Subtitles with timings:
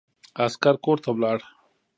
[0.45, 1.39] عسکر کورته ولاړ.